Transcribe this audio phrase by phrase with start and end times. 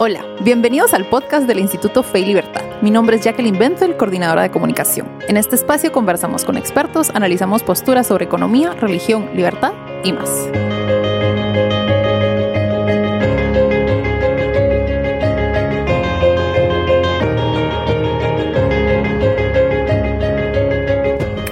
[0.00, 2.62] Hola, bienvenidos al podcast del Instituto Fe y Libertad.
[2.82, 5.08] Mi nombre es Jacqueline Bentel, coordinadora de comunicación.
[5.26, 9.72] En este espacio conversamos con expertos, analizamos posturas sobre economía, religión, libertad
[10.04, 10.30] y más.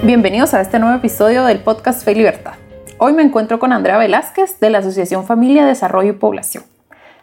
[0.03, 2.53] Bienvenidos a este nuevo episodio del podcast Fe y Libertad.
[2.97, 6.63] Hoy me encuentro con Andrea Velázquez de la Asociación Familia, Desarrollo y Población.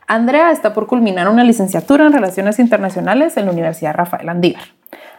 [0.07, 4.65] Andrea está por culminar una licenciatura en Relaciones Internacionales en la Universidad Rafael Andívar.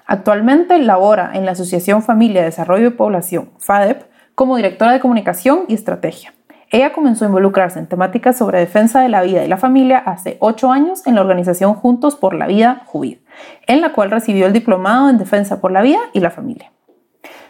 [0.05, 4.03] Actualmente labora en la Asociación Familia, Desarrollo y Población, FADEP,
[4.35, 6.33] como directora de comunicación y estrategia.
[6.69, 10.37] Ella comenzó a involucrarse en temáticas sobre defensa de la vida y la familia hace
[10.39, 13.17] ocho años en la organización Juntos por la Vida, JUVID,
[13.65, 16.71] en la cual recibió el diplomado en Defensa por la Vida y la Familia.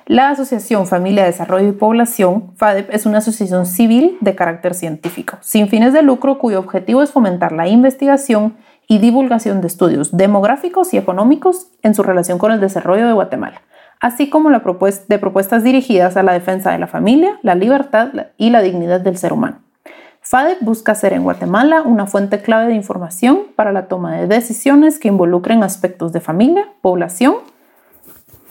[0.07, 5.67] La Asociación Familia, Desarrollo y Población, FADEP, es una asociación civil de carácter científico, sin
[5.67, 8.55] fines de lucro, cuyo objetivo es fomentar la investigación
[8.87, 13.63] y divulgación de estudios demográficos y económicos en su relación con el desarrollo de Guatemala,
[13.99, 18.51] así como la de propuestas dirigidas a la defensa de la familia, la libertad y
[18.51, 19.61] la dignidad del ser humano.
[20.21, 24.99] FADEP busca ser en Guatemala una fuente clave de información para la toma de decisiones
[24.99, 27.37] que involucren aspectos de familia, población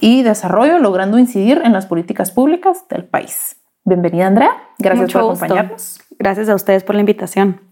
[0.04, 3.56] y desarrollo, logrando incidir en las políticas públicas del país.
[3.84, 4.50] Bienvenida, Andrea.
[4.78, 5.98] Gracias por acompañarnos.
[6.18, 7.62] Gracias a ustedes por la invitación.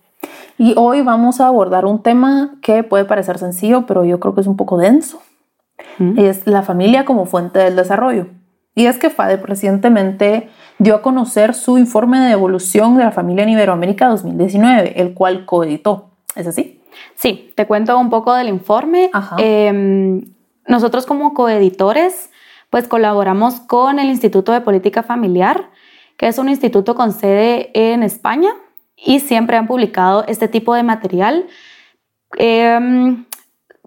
[0.57, 4.41] Y hoy vamos a abordar un tema que puede parecer sencillo, pero yo creo que
[4.41, 5.21] es un poco denso.
[6.17, 8.29] Es la familia como fuente del desarrollo.
[8.75, 13.43] Y es que FADEP recientemente dio a conocer su informe de evolución de la familia
[13.43, 16.13] en Iberoamérica 2019, el cual coeditó.
[16.35, 16.81] ¿Es así?
[17.15, 19.11] Sí, te cuento un poco del informe.
[19.37, 20.25] Eh,
[20.67, 22.31] nosotros como coeditores,
[22.71, 25.71] pues colaboramos con el Instituto de Política Familiar,
[26.17, 28.51] que es un instituto con sede en España
[28.97, 31.47] y siempre han publicado este tipo de material,
[32.39, 33.27] em,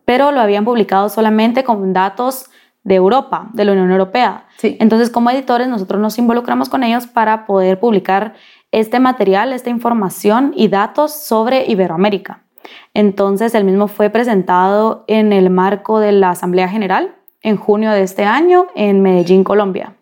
[0.04, 2.50] pero lo habían publicado solamente con datos
[2.84, 4.46] de Europa, de la Unión Europea.
[4.62, 8.36] Entonces, como editores, nosotros nos involucramos con ellos para poder publicar
[8.72, 12.45] este material, esta información y datos sobre Iberoamérica.
[12.94, 18.02] Entonces, el mismo fue presentado en el marco de la Asamblea General en junio de
[18.02, 19.94] este año en Medellín, Colombia.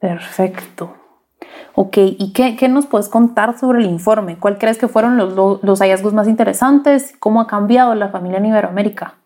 [0.00, 0.94] Perfecto.
[1.74, 4.38] Ok, ¿y qué, nos puedes contar sobre el informe?
[4.38, 7.14] ¿Cuál crees que fueron los, hallazgos más interesantes?
[7.18, 9.16] ¿Cómo ha cambiado la familia en Iberoamérica?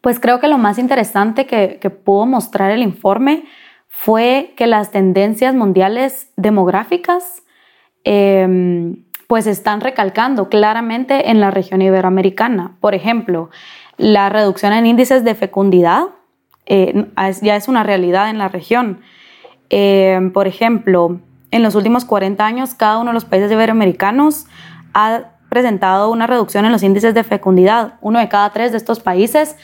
[0.00, 3.44] Pues creo que lo más interesante que, pudo mostrar el informe
[3.88, 7.42] fue que las tendencias mundiales demográficas
[8.04, 12.72] em, pues están recalcando claramente en la región iberoamericana.
[12.80, 13.48] Por ejemplo,
[13.96, 16.08] la reducción en índices de fecundidad
[16.66, 17.06] eh,
[17.40, 19.00] ya es una realidad en la región.
[19.70, 21.18] Eh, por ejemplo,
[21.50, 24.44] en los últimos 40 años, cada uno de los países iberoamericanos
[24.92, 27.94] ha presentado una reducción en los índices de fecundidad.
[28.02, 29.56] Uno de cada tres de estos países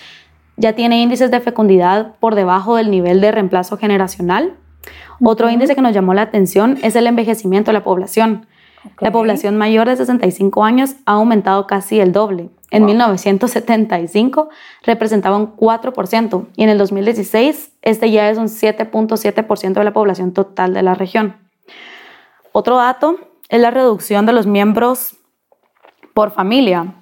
[0.56, 4.54] ya tiene índices de fecundidad por debajo del nivel de reemplazo generacional.
[5.20, 8.46] Otro índice que nos llamó la atención es el envejecimiento de la población.
[9.00, 12.50] La población mayor de 65 años ha aumentado casi el doble.
[12.70, 14.50] En 1975
[14.84, 20.32] representaba un 4% y en el 2016 este ya es un 7.7% de la población
[20.32, 21.36] total de la región.
[22.52, 23.16] Otro dato
[23.48, 25.16] es la reducción de los miembros
[26.12, 26.94] por familia.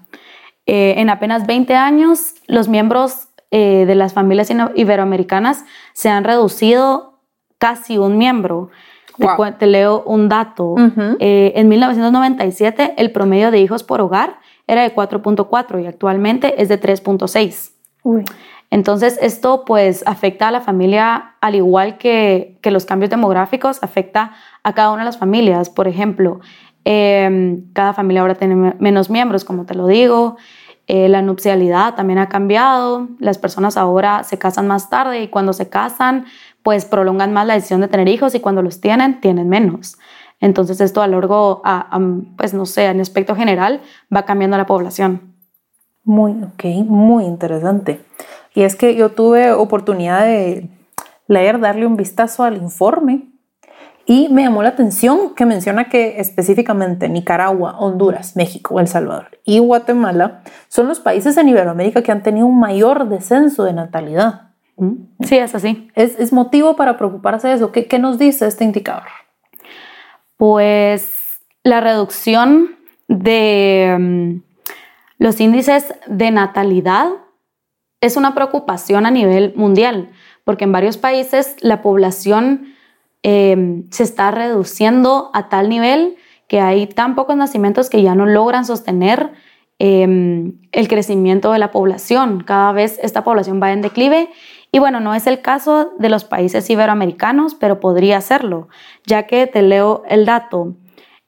[0.67, 7.21] Eh, en apenas 20 años, los miembros eh, de las familias iberoamericanas se han reducido
[7.59, 8.71] casi un miembro.
[9.59, 10.75] Te, leo un dato.
[11.19, 16.69] Eh, en 1997 el promedio de hijos por hogar era de 4.4 y actualmente es
[16.69, 17.73] de 3.6.
[18.71, 24.33] Entonces esto pues afecta a la familia al igual que, que, los cambios demográficos, afecta
[24.63, 25.71] a cada una de las familias.
[25.71, 26.41] Por ejemplo,
[26.85, 30.37] em, cada familia ahora tiene menos miembros, como te lo digo.
[30.89, 33.09] Eh, la nupcialidad también ha cambiado.
[33.19, 36.27] Las personas ahora se casan más tarde y cuando se casan
[36.67, 39.99] pues prolongan más la decisión de tener hijos y cuando los tienen, tienen menos.
[40.41, 41.97] Entonces esto a largo, a,
[42.37, 43.83] pues no sé, en aspecto general,
[44.13, 45.33] va cambiando la población.
[46.03, 48.05] Muy, ok, muy interesante.
[48.53, 50.69] Y es que yo tuve oportunidad de
[51.29, 53.29] leer, darle un vistazo al informe
[54.05, 59.61] y me llamó la atención que menciona que específicamente Nicaragua, Honduras, México, El Salvador y
[59.61, 64.46] Guatemala son los países en Iberoamérica que han tenido un mayor descenso de natalidad.
[65.21, 65.89] Sí, es así.
[65.95, 67.73] ¿Es, motivo para preocuparse de eso?
[67.73, 69.09] ¿Qué, ¿Qué, nos dice este indicador?
[70.37, 72.77] Pues la reducción
[73.09, 74.43] de mm,
[75.19, 77.09] los índices de natalidad
[78.01, 80.11] es una preocupación a nivel mundial,
[80.45, 82.75] porque en varios países la población
[83.23, 86.17] em, se está reduciendo a tal nivel
[86.49, 89.33] que hay tan pocos nacimientos que ya no logran sostener
[89.79, 92.45] em, el crecimiento de la población.
[92.45, 94.29] Cada vez esta población va en declive
[94.73, 98.69] y bueno, no es el caso de los países iberoamericanos, pero podría serlo,
[99.05, 100.75] ya que te leo el dato.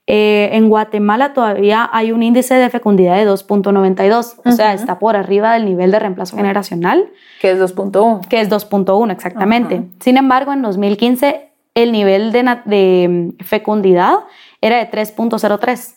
[0.07, 5.17] Eh, en Guatemala todavía hay un índice de fecundidad de 2.92, o sea, está por
[5.17, 7.11] arriba del nivel de reemplazo generacional.
[7.41, 8.27] Que es 2.1.
[8.27, 9.83] Que es 2.1, exactamente.
[10.01, 14.21] Sin embargo, en 2015 el nivel de, de fecundidad
[14.61, 15.95] era de 3.03.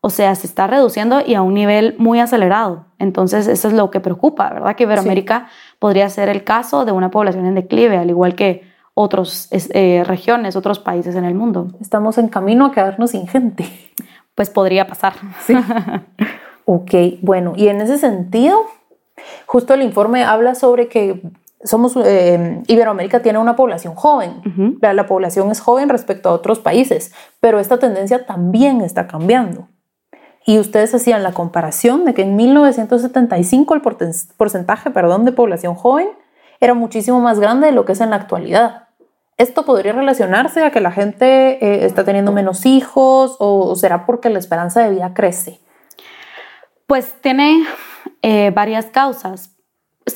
[0.00, 2.86] O sea, se está reduciendo y a un nivel muy acelerado.
[2.98, 4.74] Entonces, eso es lo que preocupa, ¿verdad?
[4.74, 5.48] Que Iberoamérica
[5.82, 8.62] podría ser el caso de una población en declive, al igual que
[8.94, 11.72] otras eh, regiones, otros países en el mundo.
[11.80, 13.64] Estamos en camino a quedarnos sin gente.
[14.36, 15.14] Pues podría pasar.
[15.44, 15.54] Sí.
[16.66, 18.60] ok, bueno, y en ese sentido,
[19.46, 21.20] justo el informe habla sobre que
[21.64, 24.78] somos, eh, Iberoamérica tiene una población joven.
[24.80, 29.66] la, población es joven respecto a otros países, pero esta tendencia también está cambiando.
[30.44, 33.80] Y ustedes hacían la comparación de que en 1975 el
[34.36, 36.08] porcentaje perdón, de población joven
[36.60, 38.88] era muchísimo más grande de lo que es en la actualidad.
[39.38, 44.30] ¿Esto podría relacionarse a que la gente eh, está teniendo menos hijos o, será porque
[44.30, 45.60] la esperanza de vida crece?
[46.86, 47.64] Pues tiene
[48.22, 49.50] eh, varias causas.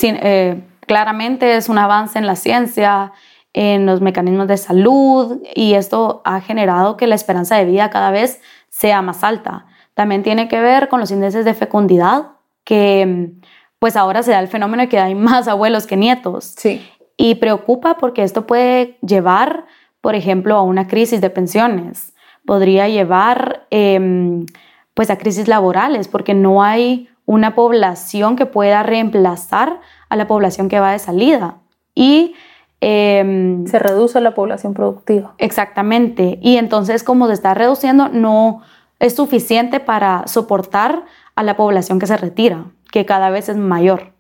[0.02, 3.12] Eh, claramente es un avance en la ciencia,
[3.52, 8.10] en los mecanismos de salud y esto ha generado que la esperanza de vida cada
[8.10, 9.66] vez sea más alta.
[9.96, 12.32] También tiene que ver con los índices de fecundidad,
[12.64, 13.32] que
[13.78, 16.52] pues ahora se da el fenómeno de que hay más abuelos que nietos.
[16.58, 16.86] Sí.
[17.16, 19.64] Y preocupa porque esto puede llevar,
[20.02, 22.12] por ejemplo, a una crisis de pensiones.
[22.44, 24.44] Podría llevar em,
[24.92, 30.68] pues a crisis laborales porque no hay una población que pueda reemplazar a la población
[30.68, 31.56] que va de salida.
[31.94, 32.34] Y
[32.82, 35.34] em, se reduce la población productiva.
[35.38, 36.38] Exactamente.
[36.42, 38.60] Y entonces, como se está reduciendo, no,
[38.98, 41.04] es suficiente para soportar
[41.34, 44.12] a la población que se retira, que cada vez es mayor.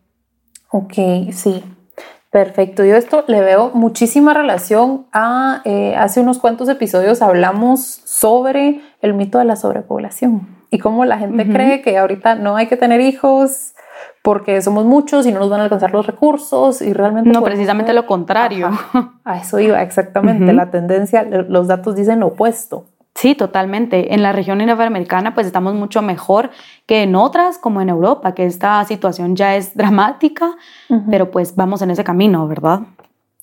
[0.70, 0.94] Ok,
[1.32, 1.64] sí.
[2.30, 8.82] Perfecto, yo esto le veo muchísima relación a, eh, hace unos cuantos episodios hablamos sobre
[9.00, 12.76] el mito de la sobrepoblación y cómo la gente cree que ahorita no hay que
[12.76, 13.72] tener hijos
[14.22, 17.30] porque somos muchos y no nos van a alcanzar los recursos y realmente...
[17.30, 18.70] No, precisamente lo contrario.
[19.24, 20.52] A eso iba, exactamente.
[20.52, 22.86] La tendencia, los datos dicen lo opuesto.
[23.16, 24.12] Sí, totalmente.
[24.14, 26.50] En la región iberoamericana pues estamos mucho mejor
[26.84, 30.56] que en otras como en Europa, que esta situación ya es dramática,
[31.10, 32.80] pero pues vamos en ese camino, ¿verdad?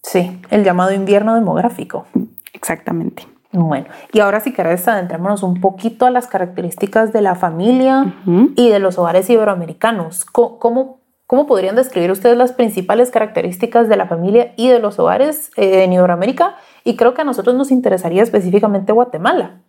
[0.04, 2.06] Sí, el llamado invierno demográfico.
[2.54, 3.25] Exactamente.
[3.52, 8.16] Bueno, y ahora si querés adentrémonos un poquito a las características de la familia
[8.56, 10.25] y de los hogares iberoamericanos.
[10.25, 15.52] ¿Cómo, ¿Cómo, podrían describir ustedes las principales características de la familia y de los hogares
[15.56, 16.56] eh, en Iberoamérica?
[16.84, 19.62] Y creo que a nosotros nos interesaría específicamente Guatemala.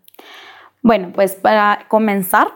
[0.85, 2.49] Bueno, pues para comenzar,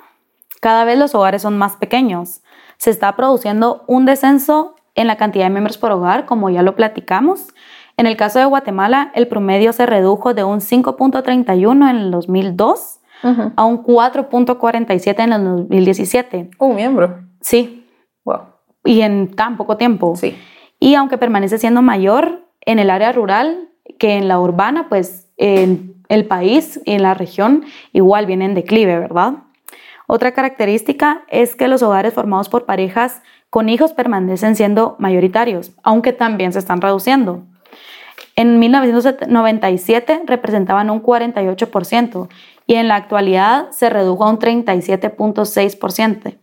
[0.60, 2.42] cada vez los hogares son más pequeños.
[2.76, 6.76] Se está produciendo un descenso en la cantidad de miembros por hogar, como ya lo
[6.76, 7.48] platicamos.
[7.96, 13.00] En el caso de Guatemala, el promedio se redujo de un 5.31 en el 2002
[13.56, 16.50] a un 4.47 en el 2017.
[16.58, 17.20] Un miembro.
[17.40, 17.88] Sí.
[18.24, 18.40] Wow.
[18.84, 20.14] Y en tan poco tiempo.
[20.16, 20.36] Sí.
[20.78, 25.97] Y aunque permanece siendo mayor en el área rural que en la urbana, pues en
[26.08, 29.34] el país y en la región igual viene en declive, ¿verdad?
[30.06, 36.12] Otra característica es que los hogares formados por parejas con hijos permanecen siendo mayoritarios, aunque
[36.12, 37.44] también se están reduciendo.
[38.34, 42.28] En 1997 representaban un 48%
[42.66, 46.36] y en la actualidad se redujo a un 37.6%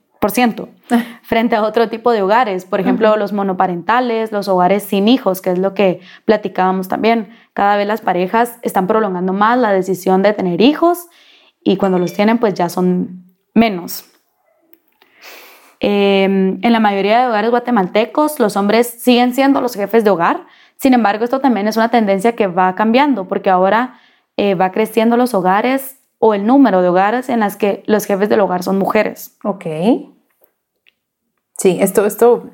[1.23, 5.51] frente a otro tipo de hogares, por ejemplo, los monoparentales, los hogares sin hijos, que
[5.51, 7.29] es lo que platicábamos también.
[7.53, 11.07] Cada vez las parejas están prolongando más la decisión de tener hijos
[11.63, 14.05] y cuando los tienen, pues ya son menos.
[15.79, 20.45] Em, en la mayoría de hogares guatemaltecos, los hombres siguen siendo los jefes de hogar.
[20.77, 23.99] Sin embargo, esto también es una tendencia que va cambiando porque ahora
[24.37, 28.29] eh, va creciendo los hogares o el número de hogares en las que los jefes
[28.29, 29.37] del hogar son mujeres.
[29.43, 29.65] Ok.
[31.55, 32.49] Sí, esto, esto,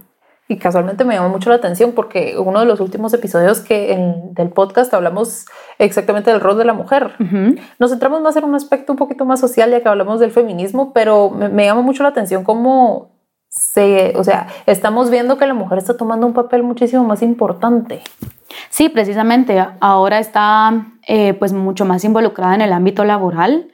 [0.49, 4.33] y casualmente me llamó mucho la atención porque uno de los últimos episodios que en,
[4.33, 5.45] del podcast hablamos
[5.77, 7.13] exactamente del rol de la mujer.
[7.79, 10.91] Nos centramos más en un aspecto un poquito más social ya que hablamos del feminismo,
[10.91, 13.11] pero me, me llama mucho la atención cómo
[13.47, 18.01] se, o sea, estamos viendo que la mujer está tomando un papel muchísimo más importante.
[18.69, 19.63] Sí, precisamente.
[19.79, 23.67] Ahora está eh, pues mucho más involucrada en el ámbito laboral.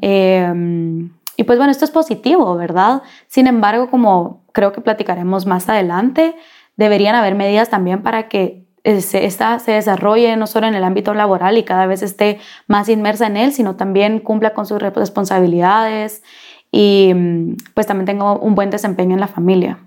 [0.00, 3.02] Em, y pues bueno, esto es positivo, ¿verdad?
[3.26, 6.36] Sin embargo, como creo que platicaremos más adelante,
[6.76, 11.58] deberían haber medidas también para que esta se desarrolle no solo en el ámbito laboral
[11.58, 16.22] y cada vez esté más inmersa en él, sino también cumpla con sus responsabilidades
[16.70, 19.78] y mm, pues también tengo un buen desempeño en la familia.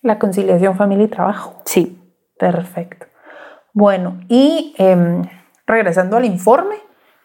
[0.00, 1.60] La conciliación familia y trabajo.
[1.66, 1.98] Sí.
[2.38, 3.07] Perfecto.
[3.78, 5.22] Bueno, y em,
[5.64, 6.74] regresando al informe,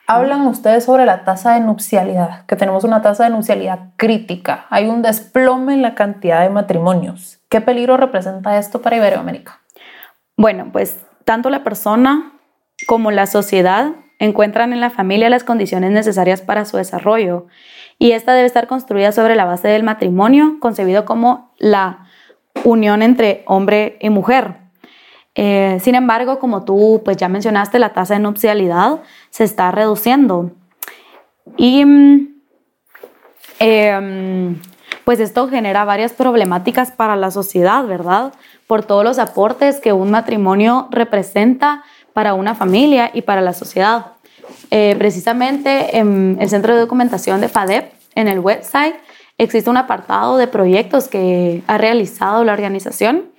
[0.05, 4.67] hablan ustedes sobre la tasa de nupcialidad, que tenemos una tasa de nupcialidad crítica.
[4.69, 7.39] Hay un desplome en la cantidad de matrimonios.
[7.49, 9.61] ¿Qué peligro representa esto para Iberoamérica?
[10.37, 12.33] Bueno, pues tanto la persona
[12.85, 13.87] como la sociedad
[14.19, 17.47] encuentran en la familia las condiciones necesarias para su desarrollo
[17.97, 22.05] y esta debe estar construida sobre la base del matrimonio, concebido como la
[22.63, 24.62] unión entre hombre y mujer.
[25.35, 30.51] Eh, sin embargo, como tú pues ya mencionaste, la tasa de nupcialidad se está reduciendo.
[31.57, 31.81] Y
[33.59, 34.59] em,
[35.03, 38.33] pues esto genera varias problemáticas para la sociedad, ¿verdad?
[38.67, 44.13] Por todos los aportes que un matrimonio representa para una familia y para la sociedad.
[44.71, 48.95] Eh, precisamente en el Centro de Documentación de FADEP, en el website,
[49.37, 53.32] existe un apartado de proyectos que ha realizado la organización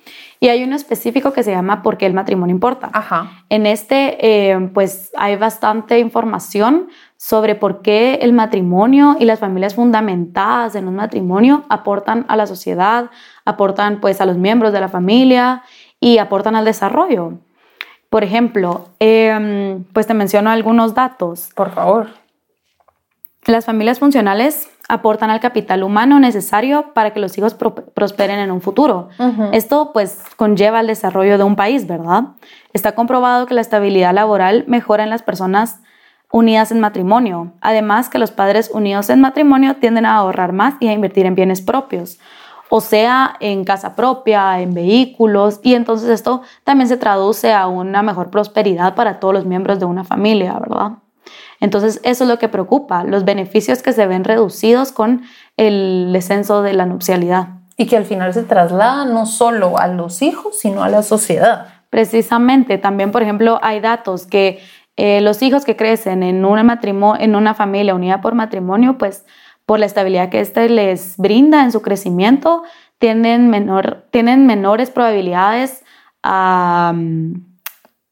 [0.44, 2.90] y hay uno específico que se llama ¿Por qué el matrimonio importa?
[2.92, 3.44] Ajá.
[3.48, 9.74] En este, eh, pues hay bastante información sobre por qué el matrimonio y las familias
[9.74, 13.08] fundamentadas en un matrimonio aportan a la sociedad,
[13.46, 15.62] aportan pues a los miembros de la familia
[15.98, 17.38] y aportan al desarrollo.
[18.10, 21.52] Por ejemplo, em, pues te menciono algunos datos.
[21.54, 22.08] Por favor.
[23.46, 28.61] Las familias funcionales aportan al capital humano necesario para que los hijos prosperen en un
[28.61, 29.09] futuro.
[29.53, 32.25] Esto pues conlleva el desarrollo de un país, ¿verdad?
[32.73, 35.81] Está comprobado que la estabilidad laboral mejora en las personas
[36.31, 37.53] unidas en matrimonio.
[37.61, 41.35] Además que los padres unidos en matrimonio tienden a ahorrar más y a invertir en
[41.35, 42.19] bienes propios
[42.69, 48.03] o sea en casa propia, en vehículos, y entonces esto también se traduce a una
[48.03, 50.93] mejor prosperidad para todos los miembros de una familia, ¿verdad?
[51.64, 55.23] Entonces eso es lo que preocupa, los beneficios que se ven reducidos con
[55.56, 57.49] el descenso de la nupcialidad.
[57.78, 61.68] Y que al final se traslada no solo a los hijos, sino a la sociedad.
[61.88, 64.61] Precisamente, también por ejemplo hay datos que
[64.97, 69.25] eh, los hijos que crecen en una, matrimonio, en una familia unida por matrimonio, pues
[69.64, 72.64] por la estabilidad que éste les brinda en su crecimiento,
[72.99, 75.83] tienen, menor, tienen menores probabilidades
[76.23, 77.37] a mm,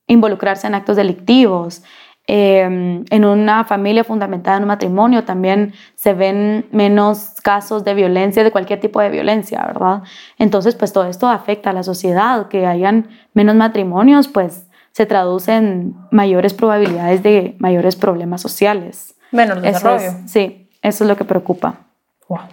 [0.06, 1.82] involucrarse en actos delictivos.
[2.28, 8.44] Em, en una familia fundamentada en un matrimonio también se ven menos casos de violencia,
[8.44, 10.02] de cualquier tipo de violencia, ¿verdad?
[10.38, 15.56] Entonces, pues todo esto afecta a la sociedad, que hayan menos matrimonios, pues se traduce
[15.56, 19.14] en mayores probabilidades de mayores problemas sociales.
[19.32, 20.12] Menos desarrollo.
[20.26, 20.68] sí.
[20.82, 21.76] Eso es lo que preocupa.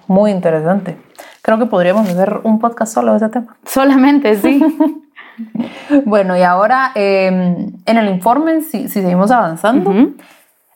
[0.07, 0.97] muy interesante.
[1.41, 3.57] Creo que podríamos hacer un podcast solo de ese tema.
[3.65, 4.61] Solamente, sí.
[6.05, 9.93] bueno, y ahora em, en el informe, si, seguimos avanzando,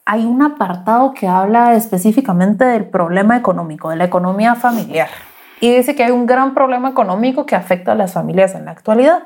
[0.06, 5.08] hay un apartado que habla específicamente del problema económico, de la economía familiar.
[5.62, 8.72] Y dice que hay un gran problema económico que afecta a las familias en la
[8.72, 9.24] actualidad.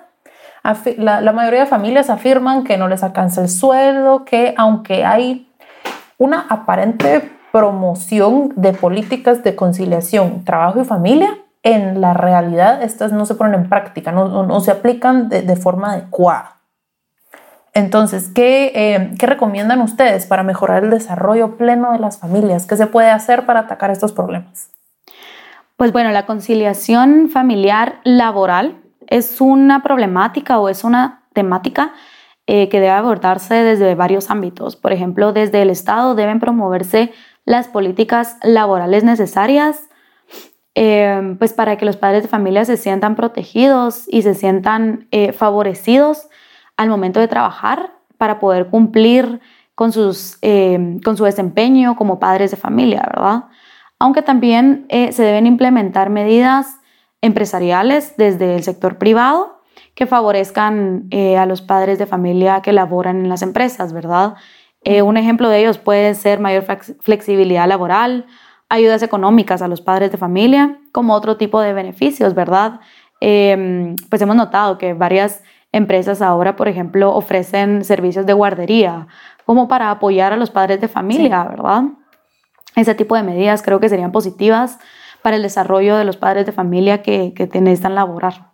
[0.97, 5.49] La, la mayoría de familias afirman que no les alcanza el sueldo, que aunque hay
[6.17, 11.37] una aparente promoción de políticas de conciliación, trabajo y familia,
[11.67, 16.55] en la realidad estas no se ponen en práctica, no, se aplican de, forma adecuada.
[17.73, 22.65] Entonces, ¿qué, eh, ¿qué recomiendan ustedes para mejorar el desarrollo pleno de las familias?
[22.65, 24.69] ¿Qué se puede hacer para atacar estos problemas?
[25.75, 31.91] Pues bueno, la conciliación familiar laboral es una problemática o es una temática
[32.47, 34.77] eh, que debe abordarse desde varios ámbitos.
[34.77, 37.11] Por ejemplo, desde el Estado deben promoverse
[37.43, 39.89] las políticas laborales necesarias
[40.79, 45.31] eh, pues para que los padres de familia se sientan protegidos y se sientan eh,
[45.31, 46.29] favorecidos
[46.75, 49.39] al momento de trabajar para poder cumplir
[49.73, 53.45] con, sus, eh, con su desempeño como padres de familia, ¿verdad?
[53.97, 56.67] Aunque también se deben implementar medidas
[57.21, 59.63] empresariales desde el sector privado
[59.95, 64.35] que favorezcan a los padres de familia que laboran en las empresas, ¿verdad?
[64.83, 66.65] Eh, un ejemplo de ellos puede ser mayor
[67.01, 68.25] flexibilidad laboral,
[68.69, 72.79] ayudas económicas a los padres de familia, como otro tipo de beneficios, ¿verdad?
[73.19, 79.07] Em, pues hemos notado que varias empresas ahora, por ejemplo, ofrecen servicios de guardería,
[79.45, 81.83] como para apoyar a los padres de familia, ¿verdad?
[82.75, 84.79] Ese tipo de medidas creo que serían positivas
[85.21, 88.51] para el desarrollo de los padres de familia que, que necesitan laborar.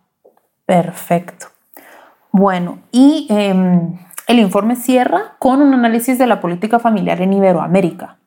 [0.66, 1.46] Perfecto.
[2.30, 8.18] Bueno, y em, el informe cierra con un análisis de la política familiar en Iberoamérica.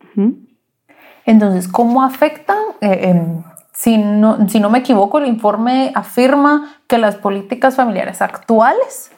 [1.28, 2.58] Entonces, ¿cómo afectan?
[2.80, 3.44] Eh, em,
[3.74, 9.12] si, no, si no me equivoco, el informe afirma que las políticas familiares actuales,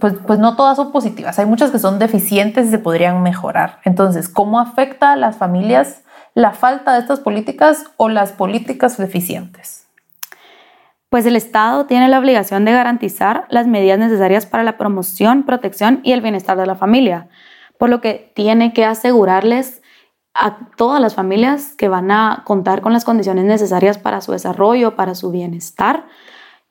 [0.00, 3.80] pues, pues no todas son positivas, hay muchas que son deficientes y se podrían mejorar.
[3.84, 6.02] Entonces, ¿cómo afecta a las familias
[6.34, 9.86] la falta de estas políticas o las políticas deficientes?
[11.10, 16.00] Pues el Estado tiene la obligación de garantizar las medidas necesarias para la promoción, protección
[16.02, 17.28] y el bienestar de la familia,
[17.78, 19.82] por lo que tiene que asegurarles
[20.34, 24.94] a todas las familias que van a contar con las condiciones necesarias para su desarrollo,
[24.94, 26.06] para su bienestar.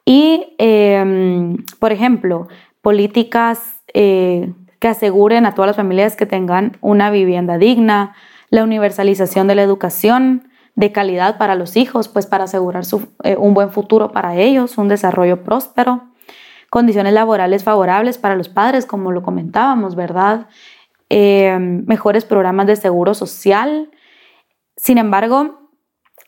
[0.06, 2.48] Y, em, por ejemplo,
[2.82, 8.16] políticas eh, que aseguren a todas las familias que tengan una vivienda digna,
[8.50, 12.84] la universalización de la educación de calidad para los hijos, pues para asegurar
[13.24, 16.04] eh, un buen futuro para ellos, un desarrollo próspero,
[16.70, 20.48] condiciones laborales favorables para los padres, como lo comentábamos, ¿verdad?
[21.10, 23.92] Eh, mejores programas de seguro social.
[24.76, 25.70] Sin embargo,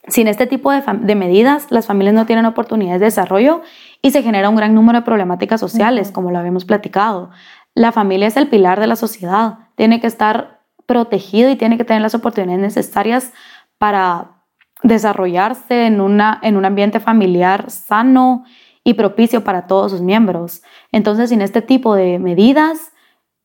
[0.07, 3.61] sin este tipo de, de, medidas, las familias no tienen oportunidades de desarrollo
[4.01, 7.29] y se genera un gran número de problemáticas sociales, como lo habíamos platicado.
[7.75, 11.83] La familia es el pilar de la sociedad, tiene que estar protegido y tiene que
[11.83, 13.33] tener las oportunidades necesarias
[13.77, 14.43] para
[14.81, 18.45] desarrollarse en, una, en un ambiente familiar sano
[18.83, 20.63] y propicio para todos sus miembros.
[20.91, 22.93] Entonces, sin este tipo de medidas,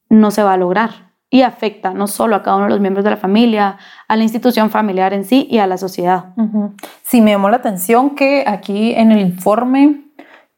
[0.08, 3.02] no se va a lograr y afecta no solo a cada uno de los miembros
[3.02, 3.76] de la familia,
[4.06, 6.26] a la institución familiar en sí y a la sociedad.
[7.02, 10.04] Sí, me llamó la atención que aquí en el informe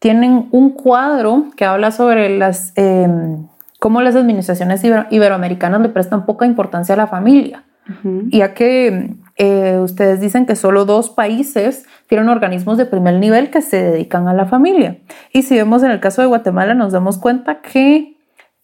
[0.00, 3.46] tienen un cuadro que habla sobre las, em,
[3.80, 7.64] cómo las administraciones iberoamericanas le prestan poca importancia a la familia,
[8.26, 13.62] ya que eh, ustedes dicen que solo dos países tienen organismos de primer nivel que
[13.62, 14.98] se dedican a la familia.
[15.32, 18.15] Y si vemos en el caso de Guatemala, nos damos cuenta que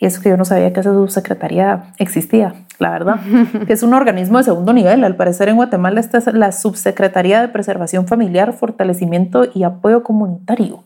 [0.06, 3.20] eso que yo no sabía que esa subsecretaría existía, la verdad,
[3.66, 5.04] que es un organismo de segundo nivel.
[5.04, 10.84] Al parecer en Guatemala esta es la Subsecretaría de Preservación Familiar, Fortalecimiento y Apoyo Comunitario.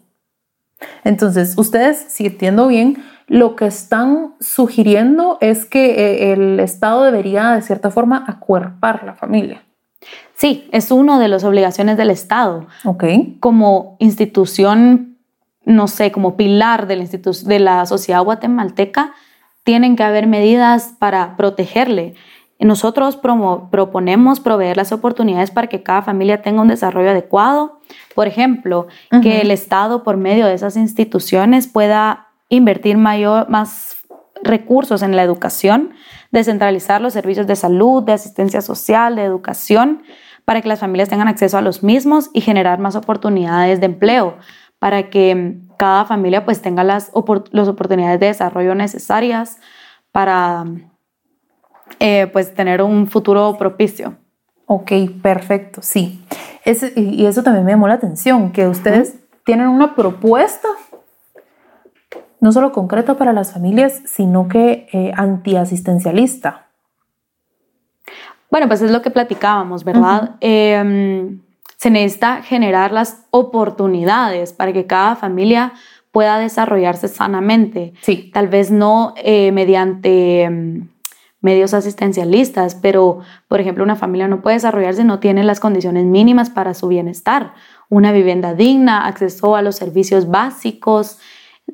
[1.04, 7.52] Entonces, ustedes, si entiendo bien, lo que están sugiriendo es que eh, el Estado debería,
[7.52, 9.62] de cierta forma, acuerpar la familia.
[10.34, 12.66] Sí, es una de las obligaciones del Estado.
[12.84, 13.04] Ok.
[13.40, 15.15] Como institución
[15.66, 19.12] no sé, como pilar de la, de la sociedad guatemalteca,
[19.64, 22.14] tienen que haber medidas para protegerle.
[22.58, 23.18] Nosotros
[23.70, 27.80] proponemos proveer las oportunidades para que cada familia tenga un desarrollo adecuado.
[28.14, 28.86] Por ejemplo,
[29.22, 33.96] que el Estado, por medio de esas instituciones, pueda invertir mayor, más
[34.42, 35.94] recursos en la educación,
[36.30, 40.02] descentralizar los servicios de salud, de asistencia social, de educación,
[40.44, 44.38] para que las familias tengan acceso a los mismos y generar más oportunidades de empleo
[44.78, 47.12] para que cada familia pues tenga las,
[47.50, 49.58] las oportunidades de desarrollo necesarias
[50.12, 50.64] para
[52.00, 54.16] eh, pues tener un futuro propicio.
[54.66, 56.24] Ok, perfecto, sí.
[56.96, 60.68] y eso también me llamó la atención, que ustedes tienen una propuesta
[62.40, 66.66] no solo concreta para las familias, sino que eh, antiasistencialista.
[68.50, 70.36] Bueno, pues es lo que platicábamos, ¿verdad?
[71.76, 75.72] Se necesita generar las oportunidades para que cada familia
[76.10, 77.92] pueda desarrollarse sanamente.
[78.00, 78.30] Sí.
[78.32, 80.88] Tal vez no eh, mediante mm,
[81.40, 86.04] medios asistencialistas, pero por ejemplo una familia no puede desarrollarse si no tiene las condiciones
[86.04, 87.52] mínimas para su bienestar.
[87.88, 91.18] Una vivienda digna, acceso a los servicios básicos,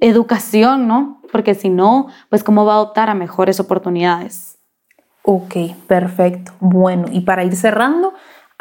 [0.01, 1.21] educación, ¿no?
[1.31, 4.59] Porque si no, pues cómo va a optar a mejores oportunidades.
[5.23, 5.55] Ok,
[5.87, 6.53] perfecto.
[6.59, 8.13] Bueno, y para ir cerrando,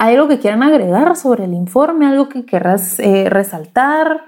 [0.04, 2.08] ¿Hay algo que quieran agregar sobre el informe?
[2.08, 4.26] ¿Algo que querrás eh, resaltar?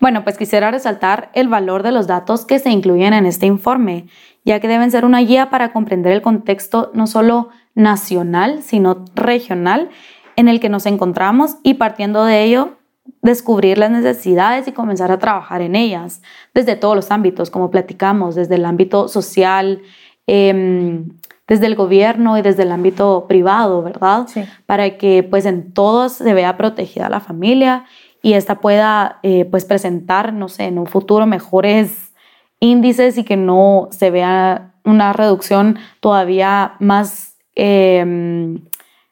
[0.00, 4.06] Bueno, pues quisiera resaltar el valor de los datos que se incluyen en este informe,
[4.42, 9.90] ya que deben ser una guía para comprender el contexto no solo nacional, sino regional
[10.36, 12.78] en el que nos encontramos y partiendo de ello
[13.20, 16.22] descubrir las necesidades y comenzar a trabajar en ellas
[16.54, 19.82] desde todos los ámbitos, como platicamos, desde el ámbito social,
[20.26, 21.04] eh,
[21.50, 24.28] desde el gobierno y desde el ámbito privado, ¿verdad?
[24.28, 24.44] Sí.
[24.66, 27.86] Para que pues en todos se vea protegida la familia
[28.22, 32.12] y esta pueda eh, pues presentar, no sé, en un futuro mejores
[32.60, 38.60] índices y que no se vea una reducción todavía más em,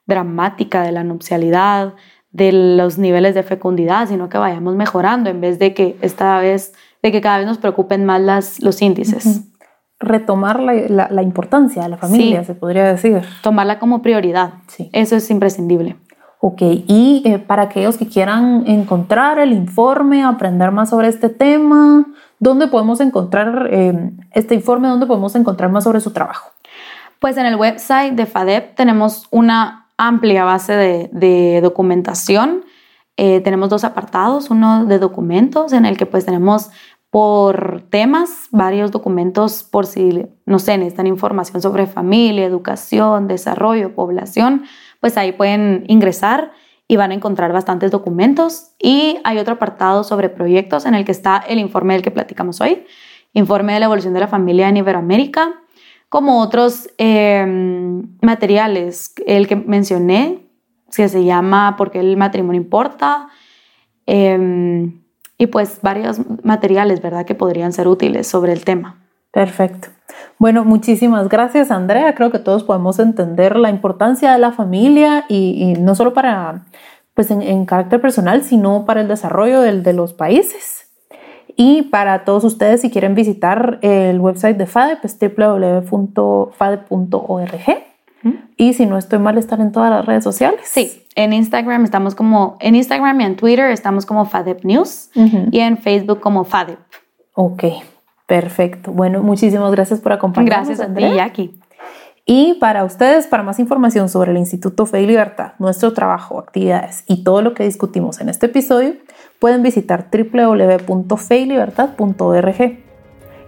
[0.06, 1.94] dramática de la nupcialidad,
[2.30, 6.72] de los niveles de fecundidad, sino que vayamos mejorando en vez de que esta vez,
[7.02, 9.47] de que cada vez nos preocupen más las, los índices
[10.00, 13.22] retomar la, importancia de la familia, se podría decir.
[13.42, 14.54] Tomarla como prioridad.
[14.68, 14.90] Sí.
[14.92, 15.96] Eso es imprescindible.
[16.40, 22.06] Ok, y eh, para aquellos que quieran encontrar el informe, aprender más sobre este tema,
[22.38, 24.86] ¿dónde podemos encontrar eh, este informe?
[24.86, 26.50] ¿Dónde podemos encontrar más sobre su trabajo?
[27.18, 32.64] Pues en el website de FADEP tenemos una amplia base de, documentación.
[33.16, 36.70] Eh, tenemos dos apartados, uno de documentos en el que pues tenemos
[37.10, 44.64] por temas, varios documentos por si, no sé, necesitan información sobre familia, educación, desarrollo, población,
[45.00, 46.52] pues ahí pueden ingresar
[46.86, 48.72] y van a encontrar bastantes documentos.
[48.78, 52.60] Y hay otro apartado sobre proyectos en el que está el informe del que platicamos
[52.60, 52.84] hoy,
[53.32, 55.62] informe de la evolución de la familia en Iberoamérica,
[56.08, 60.46] como otros em, materiales, el que mencioné,
[60.94, 63.28] que se llama Porque el matrimonio importa,
[64.06, 65.02] em,
[65.38, 68.96] y pues varios materiales, ¿verdad?, que podrían ser útiles sobre el tema.
[69.30, 69.88] Perfecto.
[70.38, 72.14] Bueno, muchísimas gracias, Andrea.
[72.14, 76.64] Creo que todos podemos entender la importancia de la familia y, no solo para,
[77.14, 80.88] pues en, carácter personal, sino para el desarrollo de los países.
[81.60, 85.88] Y para todos ustedes, si quieren visitar el website de FADEP, es www.fadep.org.
[88.56, 90.60] Y si no estoy mal, estar en todas las redes sociales.
[90.64, 95.60] Sí, en Instagram estamos como, en Instagram y en Twitter estamos como FADEP News y
[95.60, 96.78] en Facebook como FADEP.
[97.34, 97.64] Ok,
[98.26, 98.92] perfecto.
[98.92, 100.66] Bueno, muchísimas gracias por acompañarnos.
[100.66, 101.60] Gracias a ti, Jackie.
[102.30, 107.04] Y para ustedes, para más información sobre el Instituto Fe y Libertad, nuestro trabajo, actividades
[107.06, 108.96] y todo lo que discutimos en este episodio,
[109.38, 112.87] pueden visitar www.feylibertad.org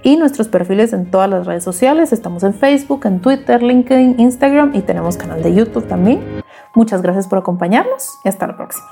[0.03, 2.13] y nuestros perfiles en todas las redes sociales.
[2.13, 6.43] Estamos en Facebook, en Twitter, LinkedIn, Instagram y tenemos canal de YouTube también.
[6.75, 8.87] Muchas gracias por acompañarnos y hasta la próxima.